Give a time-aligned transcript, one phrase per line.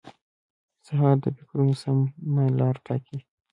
[0.87, 3.17] سهار د فکرونو سمه لار ټاکي.